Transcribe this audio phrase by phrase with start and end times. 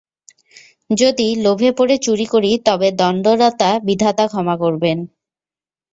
[0.91, 4.97] যদি লোভে পড়ে চুরি করি তবে দণ্ডদাতা বিধাতা ক্ষমা করবেন!